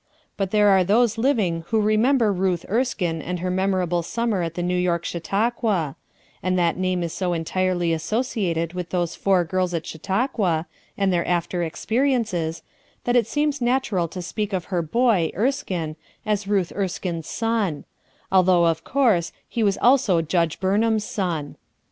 [0.35, 4.41] But there arc those living who remem ber Ruth Erskine and her memorable sum mer
[4.41, 5.95] at the New York Chautauqua;
[6.41, 10.65] and that name is so entirely associated with those four girls at Chautauqua,
[10.97, 12.63] and their after experiences,
[13.03, 15.95] that it seems natural to speak of her boy, Erskine,
[16.25, 17.85] as Ruth Erskine's son;
[18.31, 21.57] although, of course, he was also Judge Burnham's Ron.